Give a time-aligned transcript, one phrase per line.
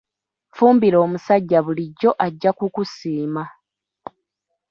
[0.55, 3.43] Fumbira omusajja bulijjo ajja kukusiima.